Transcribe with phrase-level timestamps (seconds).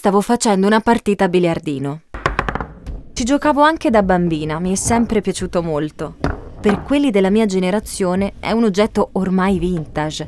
[0.00, 2.00] Stavo facendo una partita a biliardino.
[3.12, 6.16] Ci giocavo anche da bambina, mi è sempre piaciuto molto.
[6.58, 10.24] Per quelli della mia generazione è un oggetto ormai vintage.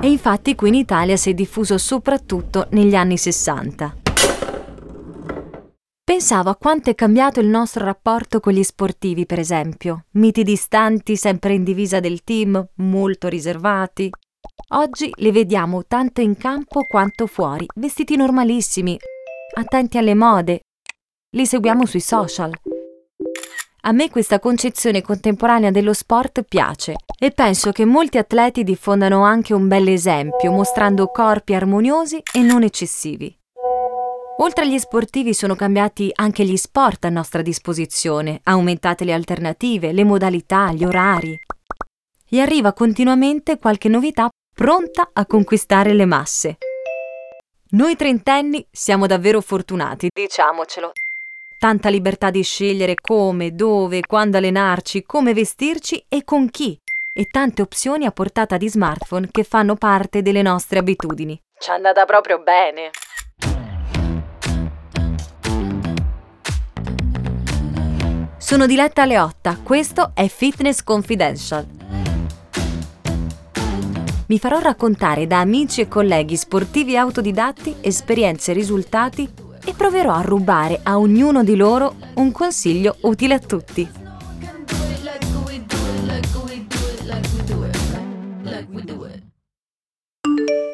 [0.00, 3.94] E infatti qui in Italia si è diffuso soprattutto negli anni 60.
[6.02, 10.06] Pensavo a quanto è cambiato il nostro rapporto con gli sportivi, per esempio.
[10.12, 14.10] Miti distanti, sempre in divisa del team, molto riservati.
[14.72, 18.96] Oggi li vediamo tanto in campo quanto fuori, vestiti normalissimi,
[19.56, 20.60] attenti alle mode.
[21.34, 22.52] Li seguiamo sui social.
[23.82, 29.54] A me questa concezione contemporanea dello sport piace e penso che molti atleti diffondano anche
[29.54, 33.36] un bel esempio, mostrando corpi armoniosi e non eccessivi.
[34.38, 40.04] Oltre agli sportivi sono cambiati anche gli sport a nostra disposizione, aumentate le alternative, le
[40.04, 41.36] modalità, gli orari.
[42.32, 46.58] E arriva continuamente qualche novità pronta a conquistare le masse.
[47.70, 50.92] Noi trentenni siamo davvero fortunati, diciamocelo.
[51.58, 56.78] Tanta libertà di scegliere come, dove, quando allenarci, come vestirci e con chi.
[57.12, 61.36] E tante opzioni a portata di smartphone che fanno parte delle nostre abitudini.
[61.58, 62.90] Ci è andata proprio bene.
[68.38, 71.79] Sono Diletta Leotta, questo è Fitness Confidential
[74.30, 79.28] mi farò raccontare da amici e colleghi sportivi autodidatti esperienze e risultati
[79.64, 83.90] e proverò a rubare a ognuno di loro un consiglio utile a tutti.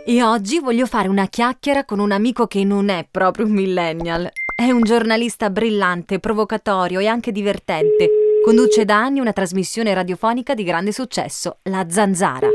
[0.09, 4.31] E oggi voglio fare una chiacchiera con un amico che non è proprio un millennial.
[4.55, 8.11] È un giornalista brillante, provocatorio e anche divertente.
[8.45, 12.49] Conduce da anni una trasmissione radiofonica di grande successo, La Zanzara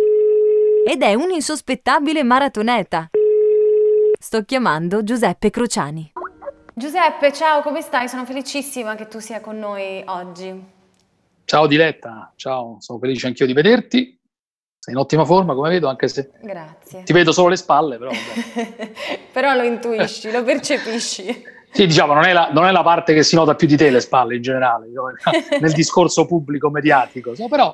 [0.86, 3.10] ed è un insospettabile maratoneta.
[4.20, 6.12] Sto chiamando Giuseppe Cruciani.
[6.74, 8.08] Giuseppe, ciao, come stai?
[8.08, 10.64] Sono felicissima che tu sia con noi oggi.
[11.46, 14.18] Ciao Diletta, ciao, sono felice anch'io di vederti.
[14.80, 17.04] Sei in ottima forma, come vedo, anche se Grazie.
[17.04, 18.10] ti vedo solo le spalle, però.
[19.32, 21.50] però lo intuisci, lo percepisci.
[21.74, 23.90] Sì, diciamo, non è, la, non è, la, parte che si nota più di te
[23.90, 24.88] le spalle in generale,
[25.62, 27.74] nel discorso pubblico mediatico, so, però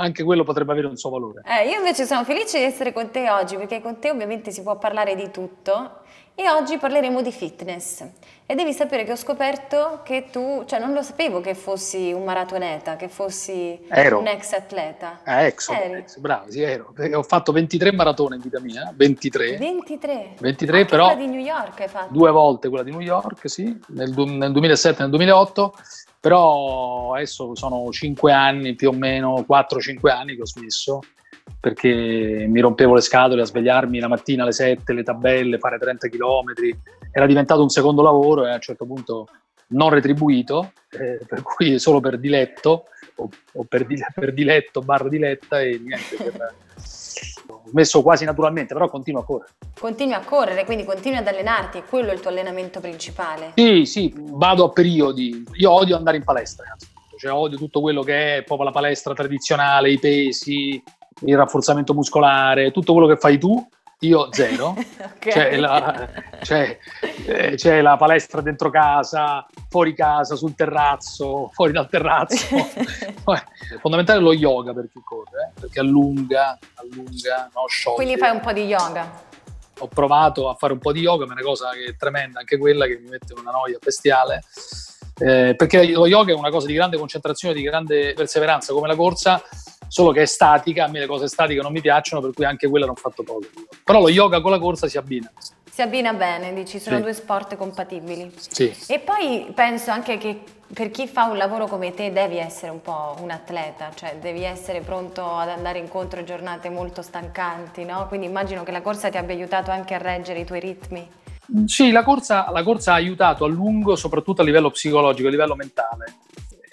[0.00, 1.42] anche quello potrebbe avere un suo valore.
[1.44, 4.62] Eh, io invece sono felice di essere con te oggi perché con te ovviamente si
[4.62, 6.00] può parlare di tutto
[6.34, 8.04] e oggi parleremo di fitness.
[8.46, 12.22] E devi sapere che ho scoperto che tu, cioè non lo sapevo che fossi un
[12.22, 14.20] maratoneta, che fossi ero.
[14.20, 15.20] un ex atleta.
[15.24, 16.94] Eh, ex, ex, bravo, sì, ero.
[17.14, 19.56] Ho fatto 23 maratone in vita mia, 23.
[19.56, 20.34] 23?
[20.38, 21.06] 23 però...
[21.06, 22.12] quella di New York hai fatto?
[22.12, 25.74] Due volte quella di New York, sì, nel, nel 2007 e nel 2008
[26.20, 31.00] però adesso sono 5 anni più o meno, 4-5 anni che ho smesso
[31.60, 36.08] perché mi rompevo le scatole a svegliarmi la mattina alle 7, le tabelle, fare 30
[36.08, 36.52] km,
[37.10, 39.28] era diventato un secondo lavoro e a un certo punto
[39.68, 42.84] non retribuito, eh, per cui solo per diletto
[43.16, 46.54] o, o per, per, diletto barra diletta e niente, per,
[47.68, 49.52] ho smesso quasi naturalmente, però continuo a correre.
[49.78, 53.52] Continui a correre, quindi continui ad allenarti, quello è il tuo allenamento principale?
[53.54, 55.44] Sì, sì, vado a periodi.
[55.54, 56.64] Io odio andare in palestra,
[57.18, 60.82] cioè odio tutto quello che è proprio la palestra tradizionale, i pesi,
[61.22, 63.66] il rafforzamento muscolare, tutto quello che fai tu
[64.00, 64.76] io zero.
[64.76, 65.32] okay.
[65.32, 66.08] c'è, la,
[66.40, 66.78] c'è,
[67.26, 72.56] eh, c'è, la, palestra dentro casa, fuori casa, sul terrazzo, fuori dal terrazzo.
[73.80, 75.60] fondamentale lo yoga per chi corre, eh?
[75.60, 77.96] perché allunga, allunga, no, scioglie.
[77.96, 79.26] Quindi fai un po' di yoga?
[79.80, 82.40] Ho provato a fare un po' di yoga, ma è una cosa che è tremenda,
[82.40, 84.42] anche quella che mi mette una noia bestiale.
[85.20, 88.94] Eh, perché lo yoga è una cosa di grande concentrazione, di grande perseveranza, come la
[88.94, 89.42] corsa,
[89.88, 92.68] solo che è statica, a me le cose statiche non mi piacciono, per cui anche
[92.68, 93.46] quella non ho fatto poco.
[93.82, 95.30] Però lo yoga con la corsa si abbina.
[95.70, 97.02] Si abbina bene, dici, sono sì.
[97.02, 98.32] due sport compatibili.
[98.36, 98.74] Sì.
[98.88, 100.42] E poi penso anche che
[100.72, 104.42] per chi fa un lavoro come te devi essere un po' un atleta, cioè devi
[104.42, 108.06] essere pronto ad andare incontro a giornate molto stancanti, no?
[108.08, 111.08] Quindi immagino che la corsa ti abbia aiutato anche a reggere i tuoi ritmi.
[111.66, 115.54] Sì, la corsa, la corsa ha aiutato a lungo, soprattutto a livello psicologico, a livello
[115.54, 116.17] mentale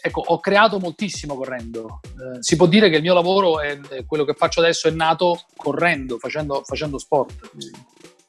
[0.05, 1.99] ecco, ho creato moltissimo correndo.
[2.03, 5.41] Eh, si può dire che il mio lavoro, è, quello che faccio adesso, è nato
[5.55, 7.33] correndo, facendo, facendo, sport.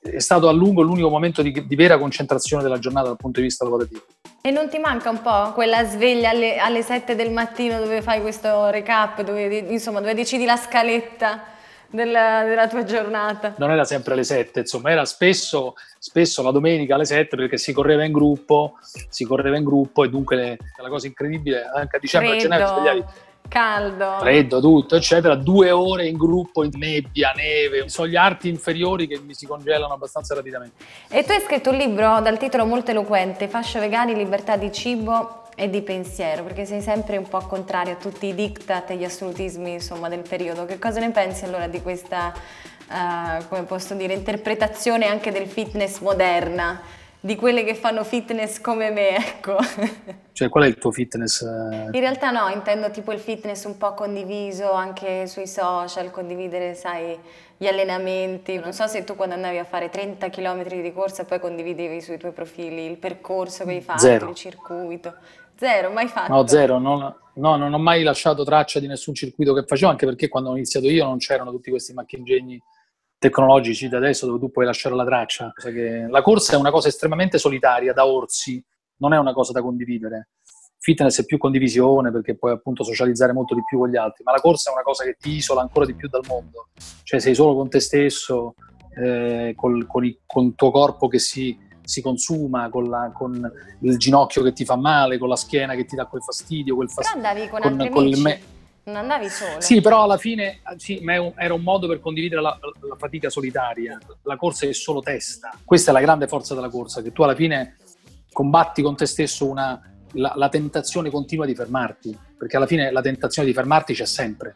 [0.01, 3.47] È stato a lungo l'unico momento di, di, vera concentrazione della giornata dal punto di
[3.47, 4.05] vista lavorativo.
[4.41, 8.23] E non ti manca un po' quella sveglia alle, alle 7 del mattino dove fai
[8.23, 11.56] questo recap, dove, insomma, dove decidi la scaletta?
[11.91, 13.55] Della, della, tua giornata?
[13.59, 17.73] Non era sempre alle 7, insomma, era spesso, spesso la domenica alle 7 perché si
[17.73, 18.75] correva in gruppo,
[19.09, 22.67] si correva in gruppo e dunque le, la cosa incredibile, anche a dicembre e gennaio
[22.67, 23.05] svegliavi
[23.49, 29.07] caldo, freddo, tutto, eccetera, due ore in gruppo, in nebbia, neve, sono gli arti inferiori
[29.07, 30.85] che mi si congelano abbastanza rapidamente.
[31.09, 35.46] E tu hai scritto un libro dal titolo molto eloquente, Fascio vegani, libertà di cibo
[35.57, 39.05] e di pensiero, perché sei sempre un po' contrario a tutti i diktat e gli
[39.05, 40.67] assolutismi insomma, del periodo.
[40.67, 42.33] Che cosa ne pensi allora di questa,
[42.89, 46.81] uh, come posso dire, interpretazione anche del fitness moderna?
[47.19, 49.57] di quelle che fanno fitness come me, ecco.
[50.37, 51.41] Cioè, qual è il tuo fitness?
[51.41, 57.19] In realtà no, intendo tipo il fitness un po' condiviso anche sui social, condividere, sai,
[57.57, 58.59] gli allenamenti.
[58.59, 62.19] Non so se tu quando andavi a fare 30 km di corsa poi condividevi sui
[62.19, 64.29] tuoi profili il percorso che hai fatto, zero.
[64.29, 65.15] il circuito.
[65.57, 66.33] Zero, mai fatto?
[66.33, 66.79] No, zero.
[66.79, 70.51] Non, no, non ho mai lasciato traccia di nessun circuito che facevo, anche perché quando
[70.51, 72.61] ho iniziato io non c'erano tutti questi macchingegni
[73.19, 75.53] tecnologici da adesso dove tu puoi lasciare la traccia.
[76.09, 78.63] La corsa è una cosa estremamente solitaria, da orsi,
[78.99, 80.29] non è una cosa da condividere.
[80.79, 84.33] Fitness è più condivisione perché puoi appunto socializzare molto di più con gli altri, ma
[84.33, 86.69] la corsa è una cosa che ti isola ancora di più dal mondo.
[87.03, 88.55] Cioè sei solo con te stesso,
[88.95, 93.51] eh, col, con, il, con, il tuo corpo che si, si consuma, con, la, con,
[93.81, 96.91] il ginocchio che ti fa male, con la schiena che ti dà quel fastidio, quel
[96.91, 97.21] fastidio.
[97.21, 98.23] Però andavi con, con altri amici.
[98.23, 98.41] Me-
[98.87, 99.61] non andavi solo?
[99.61, 101.03] Sì, però alla fine sì,
[101.37, 102.57] era un modo per condividere la,
[102.89, 103.99] la, fatica solitaria.
[104.23, 105.51] La corsa è solo testa.
[105.65, 107.77] Questa è la grande forza della corsa, che tu alla fine
[108.33, 109.81] combatti con te stesso una,
[110.13, 114.55] la, la, tentazione continua di fermarti, perché alla fine la tentazione di fermarti c'è sempre.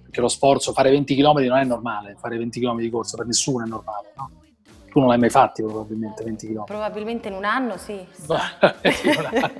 [0.00, 3.26] Perché lo sforzo, fare 20 km non è normale, fare 20 km di corsa per
[3.26, 4.30] nessuno è normale, no?
[4.92, 6.64] Tu non l'hai mai fatti probabilmente 20 km.
[6.64, 7.92] Probabilmente in un anno sì.
[7.92, 9.50] in un anno.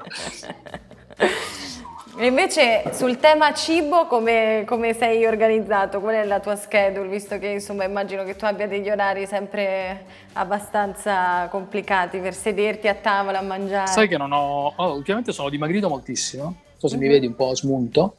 [2.19, 5.99] E invece sul tema cibo come, come, sei organizzato?
[6.00, 7.08] Qual è la tua schedule?
[7.08, 12.94] Visto che insomma immagino che tu abbia degli orari sempre abbastanza complicati per sederti a
[12.94, 13.87] tavola a mangiare.
[13.87, 14.75] Sai che non ho...
[14.76, 17.02] Oh, ultimamente sono dimagrito moltissimo, non so se mm-hmm.
[17.02, 17.12] mi mhm.
[17.12, 18.17] vedi un po' smunto.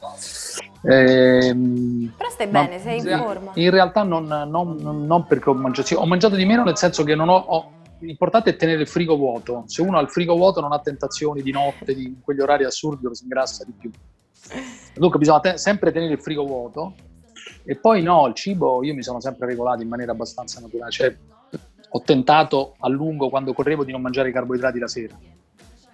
[0.82, 3.52] Ehm, Però stai bene, sei in forma.
[3.54, 4.76] In realtà non, non,
[5.06, 7.72] non perché ho mangiato, sì, ho mangiato di meno nel senso che non ho, ho
[8.00, 9.64] l'importante è tenere il frigo vuoto.
[9.66, 13.02] Se uno ha il frigo vuoto non ha tentazioni di notte, di quegli orari assurdi
[13.02, 13.90] dove si ingrassa di più.
[14.94, 16.94] Dunque bisogna te- sempre tenere il frigo vuoto.
[17.64, 20.90] E poi no, il cibo io mi sono sempre regolato in maniera abbastanza naturale.
[20.90, 21.16] Cioè,
[21.88, 25.18] ho tentato a lungo quando correvo di non mangiare i carboidrati la sera.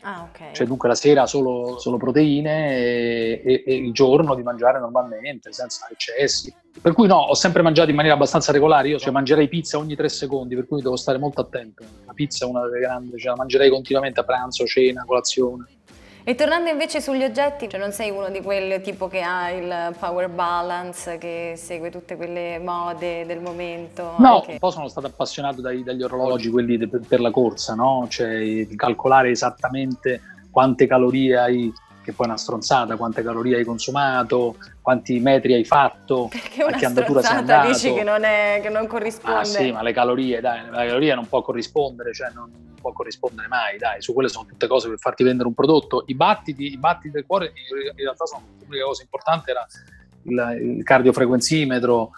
[0.03, 0.55] Ah, okay.
[0.55, 5.53] Cioè dunque la sera solo, solo proteine e, e, e, il giorno di mangiare normalmente,
[5.53, 6.55] senza eccessi.
[6.81, 9.97] Per cui no, ho sempre mangiato in maniera abbastanza regolare, io cioè, mangerei pizza ogni
[9.97, 11.85] tre secondi, per cui devo stare molto attento.
[12.07, 15.67] La pizza è una delle grandi, cioè la mangerei continuamente a pranzo, cena, colazione.
[16.23, 19.95] E tornando invece sugli oggetti, cioè non sei uno di quelli tipo che ha il
[19.99, 24.15] power balance, che segue tutte quelle mode del momento?
[24.19, 24.53] No, anche...
[24.53, 28.07] un po' sono stato appassionato dai, dagli orologi, quelli de, per la corsa, no?
[28.09, 30.21] Cioè calcolare esattamente
[30.51, 31.73] quante calorie hai
[32.03, 36.77] che poi è una stronzata, quante calorie hai consumato, quanti metri hai fatto, Perché una
[36.77, 37.69] a che andatura sei andato.
[37.69, 39.39] dici che non, è, che non corrisponde.
[39.39, 42.51] Ah sì, ma le calorie, dai, la caloria non può corrispondere, cioè non
[42.81, 46.05] può corrispondere mai, dai, su quelle sono tutte cose per farti vendere un prodotto.
[46.07, 49.67] I battiti, i battiti del cuore in realtà sono l'unica cosa importante era
[50.25, 52.11] il, il cardiofrequenzimetro,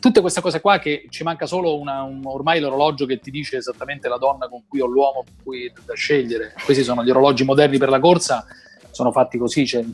[0.00, 3.56] tutte queste cose qua che ci manca solo una, un, ormai l'orologio che ti dice
[3.56, 6.54] esattamente la donna con cui o l'uomo con cui da scegliere.
[6.64, 8.46] Questi sono gli orologi moderni per la corsa
[8.90, 9.84] sono fatti così, cioè,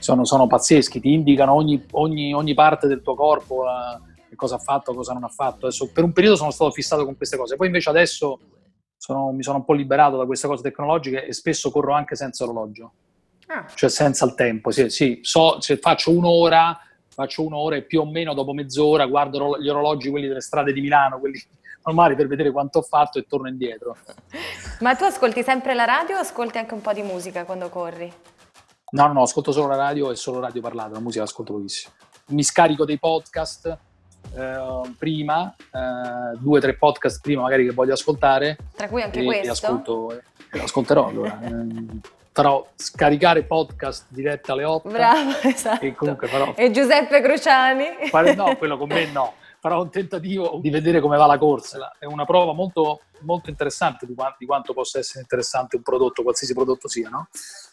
[0.00, 4.58] sono, sono, pazzeschi, ti indicano ogni, ogni, ogni parte del tuo corpo, uh, cosa ha
[4.58, 5.66] fatto, cosa non ha fatto.
[5.66, 8.40] Adesso, per un periodo sono stato fissato con queste cose, poi invece adesso
[9.00, 12.44] sono, mi sono un po' liberato da queste cose tecnologiche e spesso corro anche senza
[12.44, 12.92] orologio,
[13.46, 13.66] ah.
[13.74, 14.70] cioè senza il tempo.
[14.70, 16.78] Sì, sì, so, se faccio un'ora,
[17.08, 20.82] faccio un'ora e più o meno dopo mezz'ora guardo gli orologi, quelli delle strade di
[20.82, 21.42] Milano, quelli
[21.82, 23.96] normali per vedere quanto ho fatto e torno indietro.
[24.80, 28.12] Ma tu ascolti sempre la radio o ascolti anche un po' di musica quando corri?
[28.90, 31.94] No, no, no, ascolto solo la radio e solo radio parlata, la musica ascolto pochissimo.
[32.26, 33.78] Mi scarico dei podcast
[34.34, 38.56] eh, prima, eh, due o tre podcast prima magari che voglio ascoltare.
[38.76, 39.46] Tra cui anche e, questo?
[39.46, 40.20] E ascolto,
[40.50, 41.38] ascolterò allora.
[41.50, 44.88] Eh, farò scaricare podcast dirette alle 8.
[44.88, 45.84] Bravo, esatto.
[45.84, 46.54] E comunque farò...
[46.56, 47.86] E Giuseppe Cruciani?
[48.34, 49.34] No, quello con me no.
[49.60, 51.94] Farò un tentativo di vedere come va la corsa.
[51.98, 56.22] È una prova molto, molto interessante di quanto, di quanto possa essere interessante un prodotto,
[56.22, 57.28] qualsiasi prodotto sia, no?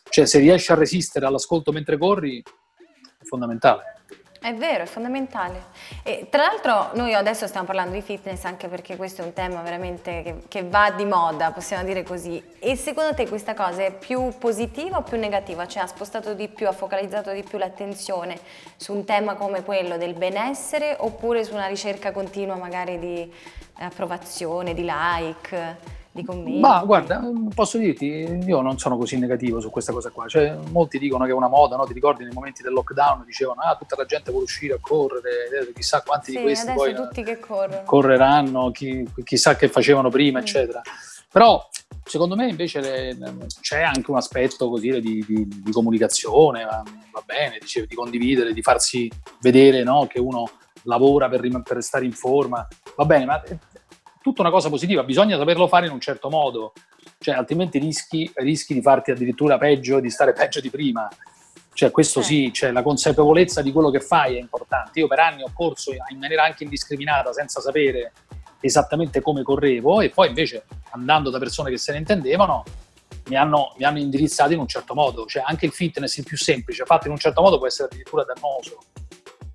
[0.09, 3.96] Cioè, se riesci a resistere all'ascolto mentre corri, è fondamentale.
[4.47, 5.61] È vero, è fondamentale.
[6.03, 9.59] E tra l'altro noi adesso stiamo parlando di fitness anche perché questo è un tema
[9.59, 12.41] veramente che, che, va di moda, possiamo dire così.
[12.57, 15.67] E secondo te questa cosa è più positiva o più negativa?
[15.67, 18.39] Cioè ha spostato di più, ha focalizzato di più l'attenzione
[18.77, 23.29] su un tema come quello del benessere oppure su una ricerca continua magari di
[23.79, 25.95] approvazione, di like?
[26.17, 26.59] Di commenti?
[26.59, 27.21] Ma guarda,
[27.53, 28.05] posso dirti,
[28.45, 30.27] io non sono così negativo su questa cosa qua.
[30.27, 31.85] Cioè, molti dicono che è una moda, no?
[31.85, 35.71] Ti ricordi nei momenti del lockdown dicevano ah, tutta la gente vuole uscire a correre,
[35.73, 36.93] chissà quanti sì, di questi poi
[37.39, 37.83] corrono.
[37.85, 40.41] correranno, chi, chissà che facevano prima, mm.
[40.41, 40.81] eccetera.
[41.31, 41.67] Però
[42.03, 43.17] secondo me invece le,
[43.61, 48.53] c'è anche un aspetto così di, di, di comunicazione, va, va bene, dicevi, di condividere,
[48.53, 50.07] di farsi vedere no?
[50.07, 50.49] che uno
[50.83, 53.41] lavora per, per stare in forma, va bene, ma
[54.27, 56.73] tutta una cosa positiva, bisogna saperlo fare in un certo modo,
[57.19, 61.07] cioè altrimenti rischi, rischi di farti addirittura peggio, di stare peggio di prima.
[61.71, 64.99] Cioè, questo sì, cioè, la consapevolezza di quello che fai è importante.
[64.99, 68.11] Io per anni ho corso in maniera anche indiscriminata, senza sapere
[68.59, 72.63] esattamente come correvo, e poi invece andando da persone che se ne intendevano,
[73.27, 75.25] mi hanno, mi hanno indirizzato in un certo modo.
[75.25, 78.25] Cioè, anche il fitness il più semplice, fatto in un certo modo, può essere addirittura
[78.25, 78.79] dannoso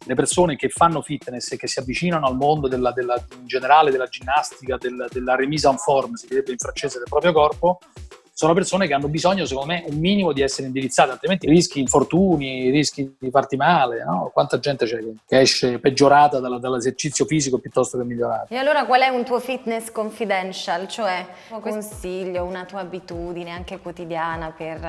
[0.04, 3.90] le persone che fanno fitness e che si avvicinano al mondo della, della, in generale
[3.90, 7.78] della ginnastica, del, della remise en forme, si direbbe in francese, del proprio corpo,
[8.34, 12.70] sono persone che hanno bisogno, secondo me, un minimo di essere indirizzate, altrimenti rischi infortuni,
[12.70, 14.02] rischi di farti male.
[14.02, 14.30] No?
[14.32, 18.46] Quanta gente c'è che esce peggiorata dalla, dall'esercizio fisico piuttosto che migliorata.
[18.48, 20.88] E allora qual è un tuo fitness confidential?
[20.88, 24.80] Cioè un consiglio, una tua abitudine anche quotidiana per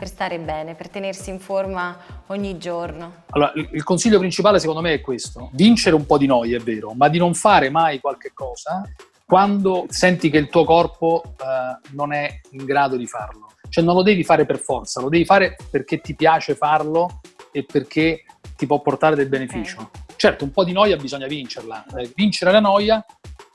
[0.00, 1.94] per stare bene, per tenersi in forma
[2.28, 3.24] ogni giorno?
[3.32, 6.94] Allora, il consiglio principale secondo me è questo, vincere un po' di noia, è vero,
[6.94, 8.82] ma di non fare mai qualche cosa
[9.26, 13.52] quando senti che il tuo corpo eh, non è in grado di farlo.
[13.68, 17.20] Cioè non lo devi fare per forza, lo devi fare perché ti piace farlo
[17.52, 18.24] e perché
[18.56, 19.80] ti può portare del beneficio.
[19.82, 20.16] Okay.
[20.16, 23.04] Certo, un po' di noia bisogna vincerla, eh, vincere la noia,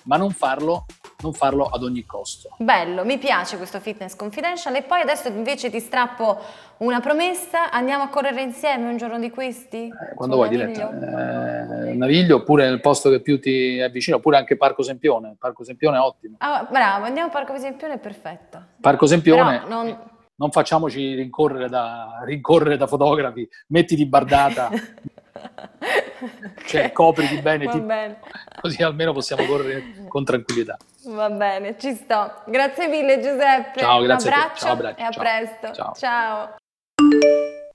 [0.04, 0.86] ma non farlo
[1.26, 2.50] non farlo ad ogni costo.
[2.58, 6.40] Bello, mi piace questo fitness confidential e poi adesso invece ti strappo
[6.78, 9.88] una promessa, andiamo a correre insieme un giorno di questi?
[9.88, 14.38] Eh, quando vuoi Diletta, eh, Naviglio oppure nel posto che più ti è vicino, oppure
[14.38, 16.36] anche Parco Sempione, Parco Sempione è ottimo.
[16.40, 18.62] Ah, bravo, andiamo a Parco Sempione, perfetto.
[18.80, 19.64] Parco Sempione...
[19.68, 19.98] non...
[20.36, 24.70] non facciamoci rincorrere da, rincorrere da fotografi, mettiti bardata.
[26.66, 27.80] cioè copriti bene, ti...
[27.80, 28.20] bene,
[28.62, 30.78] così almeno possiamo correre con tranquillità.
[31.06, 32.42] Va bene, ci sto.
[32.48, 33.80] Grazie mille Giuseppe.
[33.80, 35.00] Ciao, grazie Un abbraccio, Ciao, abbraccio.
[35.00, 35.24] e a Ciao.
[35.24, 35.72] presto.
[35.74, 35.94] Ciao.
[35.94, 36.56] Ciao.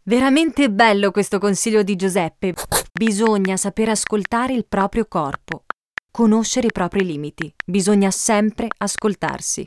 [0.02, 2.54] Veramente bello questo consiglio di Giuseppe.
[2.92, 5.64] Bisogna saper ascoltare il proprio corpo,
[6.11, 7.52] conoscere i propri limiti.
[7.64, 9.66] Bisogna sempre ascoltarsi.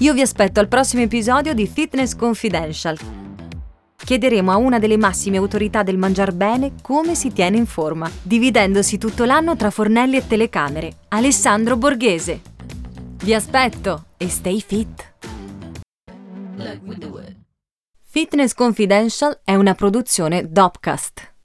[0.00, 3.27] Io vi aspetto al prossimo episodio di Fitness Confidential
[4.04, 8.98] chiederemo a una delle massime autorità del mangiar bene come si tiene in forma, dividendosi
[8.98, 12.40] tutto l'anno tra fornelli e telecamere, Alessandro Borghese.
[13.22, 15.12] Vi aspetto e stay fit!
[18.10, 21.36] Fitness Confidential è una produzione Dopcast.